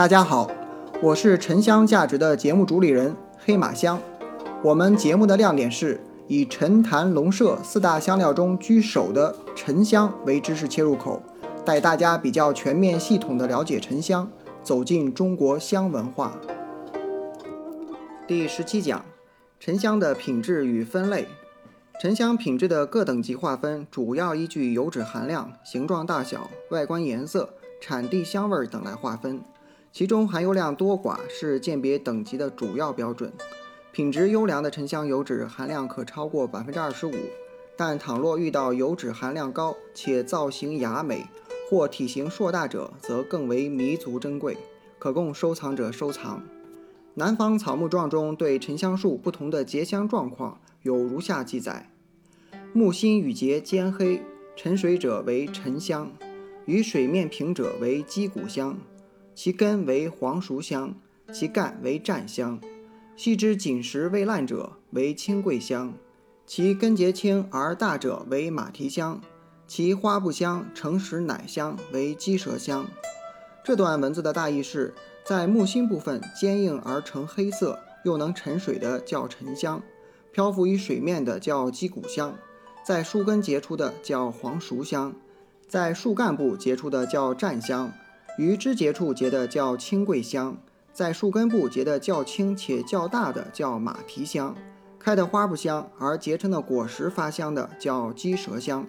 [0.00, 0.50] 大家好，
[1.02, 4.00] 我是沉香价值的节目主理人黑马香。
[4.64, 11.22] 我们节目的亮点是以陈坛龙麝四大香料中居首的沉香为知识切入口，
[11.66, 14.26] 带大家比较全面系统的了解沉香，
[14.62, 16.32] 走进中国香文化。
[18.26, 19.04] 第十七讲，
[19.58, 21.28] 沉香的品质与分类。
[22.00, 27.50] 沉香品质的各等级划分，主要依据油脂含量、形状大小、外观颜色、
[27.82, 29.42] 产地香味等来划分。
[29.92, 33.32] 其中含油量多寡是鉴别等级的主要标准。
[33.92, 37.12] 品质优良的沉香油脂含量可超过百分之二十五，
[37.76, 41.26] 但倘若遇到油脂含量高且造型雅美
[41.68, 44.56] 或体型硕大者，则更为弥足珍贵，
[44.98, 46.42] 可供收藏者收藏。
[47.14, 51.90] 南方草木状中对沉香树不同的结香状况有如下记载：
[52.72, 54.22] 木心与节兼黑，
[54.54, 56.12] 沉水者为沉香，
[56.66, 58.78] 与水面平者为鸡骨香。
[59.34, 60.94] 其根为黄熟香，
[61.32, 62.60] 其干为占香，
[63.16, 65.94] 细枝紧实未烂者为青桂香，
[66.46, 69.20] 其根节轻而大者为马蹄香，
[69.66, 72.86] 其花不香成实奶香为鸡舌香。
[73.64, 74.92] 这段文字的大意是，
[75.24, 79.82] 在木心部分坚硬而呈黑色，又能沉水的叫沉香，
[80.32, 82.36] 漂浮于水面的叫鸡骨香，
[82.84, 85.14] 在树根结出的叫黄熟香，
[85.68, 87.92] 在树干部结出的叫占香。
[88.40, 90.56] 于枝节处结的叫青桂香，
[90.94, 94.56] 在树根部结的较轻且较大的叫马蹄香，
[94.98, 98.86] 开的花不香而结成的果实发香的叫鸡舌香。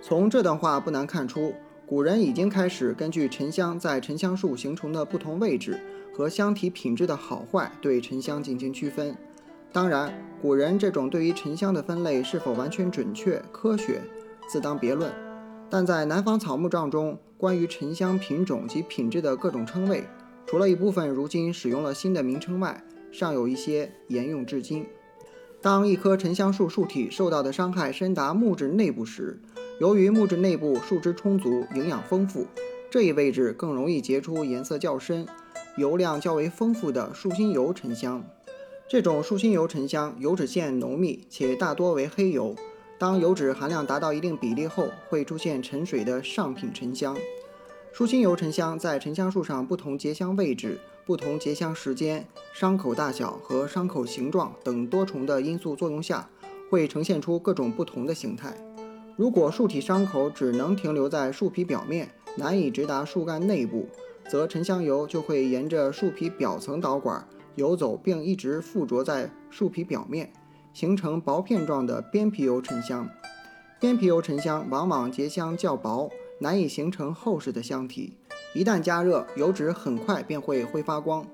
[0.00, 1.52] 从这段话不难看出，
[1.84, 5.78] 古人已经开始根据沉香在沉香树形成的不同位置
[6.16, 9.14] 和香体品质的好坏，对沉香进行区分。
[9.70, 14.00] 当然，古人这种对于沉香的分类是否完全准确、科学，
[14.48, 15.12] 自当别论。
[15.70, 20.04] 但在南方草木状中，关于沉香品种及品质的各种称谓，
[20.46, 24.86] 除了一部分如今使用了新的名称外，尚有一些沿用至今。
[25.60, 29.40] 当一棵沉香树树体受到的伤害深达木质内部时，
[29.80, 32.46] 由于木质内部树脂充足、营养丰富，
[32.90, 35.26] 这一位置更容易结出颜色较深、
[35.76, 38.24] 油量较为丰富的树心油沉香。
[38.88, 42.54] 这种树心油沉香油脂腺浓密，且大多为黑油。
[42.98, 47.16] 当油脂含量达到一定比例后，会出现沉水的上品沉香。
[47.92, 56.28] 树心油沉香在沉香树上不同结香位置、不同结香时间、伤口大小和伤口形状等多重的因素作用下，
[56.68, 58.52] 会呈现出各种不同的形态。
[59.16, 63.88] 如果树体伤口只能停留在树皮表面，难以直达树干内部，
[64.28, 70.32] 则沉香油就会沿着树皮表层导管游走，并一直附着在树皮表面。
[70.78, 73.10] 形成薄片状的边皮油沉香，
[73.80, 76.08] 边皮油沉香往往结香较薄，
[76.38, 78.16] 难以形成厚实的香体。
[78.54, 81.26] 一旦加热，油脂很快便会挥发光。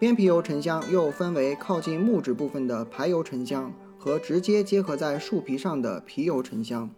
[0.00, 6.90] 边皮油沉香又分为靠近木质部分的排油沉香和直接结合在树皮上的皮油沉香。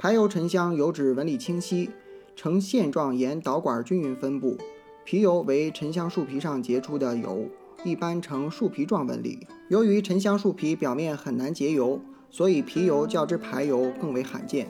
[0.00, 1.90] 排油沉香油脂纹理清晰，
[2.34, 4.58] 呈线状沿导管均匀分布。
[5.04, 7.48] 皮油为沉香树皮上结出的油。
[7.84, 9.46] 一般呈树皮状纹理。
[9.68, 12.00] 由于沉香树皮表面很难结油，
[12.30, 14.68] 所以皮油较之排油更为罕见。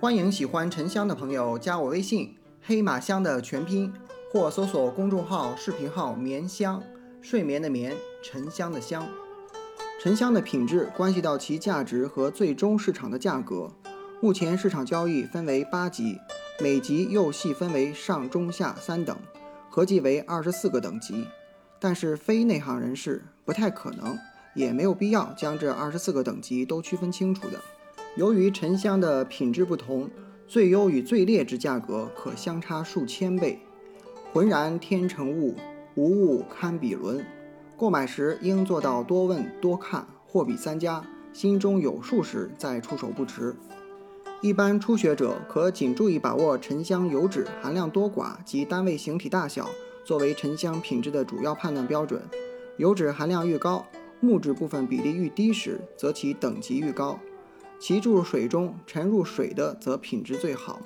[0.00, 3.92] 欢迎喜欢沉香的朋友加我微信“黑马香”的全拼，
[4.32, 6.82] 或搜索公众号、视频号“眠香”，
[7.22, 9.06] 睡眠的眠，沉香的香。
[10.02, 13.70] 沉香的品质关系到其价值和最终市场的价格。
[14.20, 16.18] 目前市场交易分为八级，
[16.60, 19.16] 每级又细分为上、中、下三等，
[19.70, 21.26] 合计为二十四个等级。
[21.84, 24.18] 但是非内行人士不太可能，
[24.54, 27.60] 也没有必要将这二十四个等级都区分清楚的。
[28.16, 30.08] 由于沉香的品质不同，
[30.48, 33.58] 最优与最劣之价格可相差数千倍。
[34.32, 35.56] 浑然天成物，
[35.94, 37.22] 无物堪比伦。
[37.76, 43.54] 购买时应做到多问多看，货比三家，心中有数时再出手不迟。
[44.40, 49.68] 一般初学者可仅注意把握沉香油脂含量多寡及单位形体大小。
[50.04, 52.20] 作为沉香品质的主要判断标准，
[52.76, 53.86] 油脂含量愈高，
[54.20, 57.18] 木质部分比例愈低时，则其等级愈高。
[57.80, 60.80] 其注入水中沉入水的，则品质最好。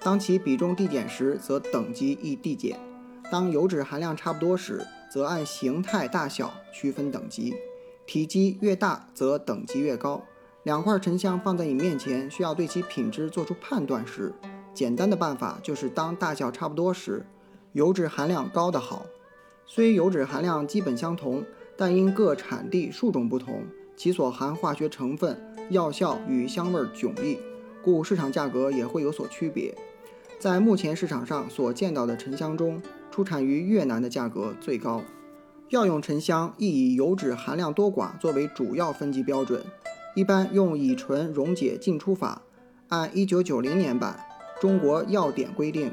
[0.00, 2.78] 当其比重递减时，则等级亦递减。
[3.30, 7.54] 当油脂含量差不多时，则按形态大小区分等级。
[8.04, 10.22] 体积越大，则等级越高。
[10.62, 14.32] 两块沉香放在你面前，需要对其品质做出判断时，
[14.74, 17.26] 简单的办法就是当大小差不多时。
[17.76, 19.04] 油脂含量高的好，
[19.66, 21.44] 虽油脂含量基本相同，
[21.76, 23.64] 但因各产地树种不同，
[23.94, 25.38] 其所含化学成分、
[25.68, 27.36] 药效与香味迥异，
[27.84, 29.76] 故市场价格也会有所区别。
[30.38, 32.80] 在目前市场上所见到的沉香中，
[33.10, 35.02] 出产于越南的价格最高。
[35.68, 39.62] 药用沉香亦以油脂含量多寡作为主要分级标准，
[40.14, 42.40] 一般用乙醇溶解进出法。
[42.88, 44.18] 按1990年版
[44.62, 45.92] 《中国药典》规定，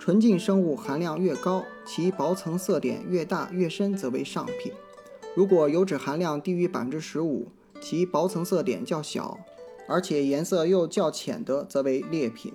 [0.00, 4.72] 纯净生物含量越高，其薄层色点越大越深，则为上品；
[5.34, 7.48] 如果油脂含量低于百分之十五，
[7.82, 9.38] 其薄层色点较小，
[9.86, 12.50] 而且颜色又较浅的，则为劣品。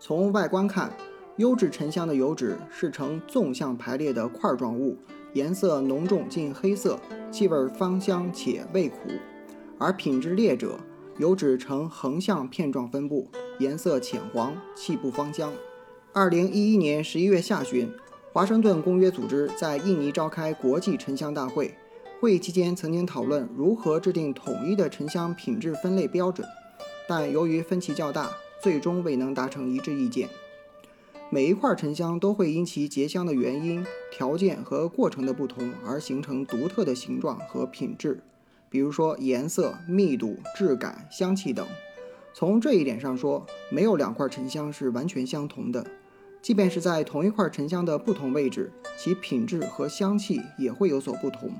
[0.00, 0.92] 从外观看，
[1.36, 4.98] 优质沉香的油脂是呈纵向排列的块状物。
[5.34, 6.98] 颜色浓重近黑色，
[7.30, 8.96] 气味芳香且味苦；
[9.78, 10.76] 而品质劣者，
[11.18, 13.28] 油脂呈横向片状分布，
[13.60, 15.52] 颜色浅黄，气不芳香。
[16.18, 17.88] 二零一一年十一月下旬，
[18.32, 21.72] 华盛顿公约组织在印尼召开国际沉香大会，
[22.18, 26.44] 会议期间曾经讨论如何制定统一的沉香品质分类标准，
[27.06, 30.28] 但由于分歧较大，最终未能达成一致意见。
[31.30, 38.20] 每一块沉香都会因其结香的原因、条件和过程的不同而形成独特的形状和品质，
[38.68, 41.64] 比如说颜色、密度、质感、香气等。
[42.34, 45.86] 从这一点上说，没有两块沉香是完全相同的。
[46.40, 51.50] 即便是在同一块沉香的不同位置，其品质和香气也会有所不同。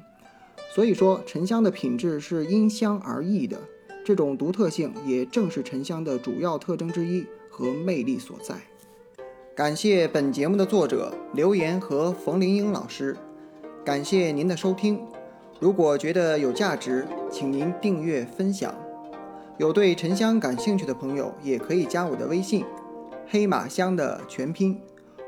[0.75, 3.59] 所以说，沉香的品质是因香而异的。
[4.05, 8.55] 这种独特性也正是沉香的主要特征之一和魅力所在。
[9.55, 13.17] 感谢本节目的作者刘岩和冯玲英老师，
[13.85, 15.01] 感谢您的收听。
[15.61, 18.75] 如果觉得有价值，请您订阅分享。
[19.59, 22.65] 有对沉香感兴趣的朋友，也可以加我的微信
[23.31, 24.81] “黑马香”的全拼，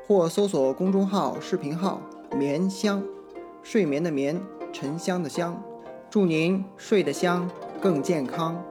[0.07, 2.01] 或搜索公众号、视频号
[2.35, 3.03] “眠香”，
[3.63, 4.41] 睡眠的眠，
[4.73, 5.63] 沉香的香。
[6.09, 7.49] 祝您睡得香，
[7.81, 8.65] 更健康。